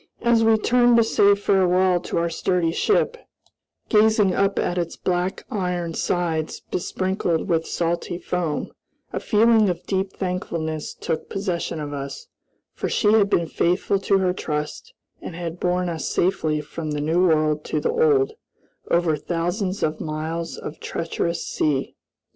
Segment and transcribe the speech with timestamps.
[0.23, 3.17] As we turned to say farewell to our sturdy ship
[3.87, 8.71] gazing up at its black iron sides besprinkled with salty foam
[9.13, 12.25] a feeling of deep thankfulness took possession of us,
[12.73, 14.91] for she had been faithful to her trust,
[15.21, 18.31] and had borne us safely from the New World to the Old,
[18.89, 21.95] over thousands of miles of treacherous sea.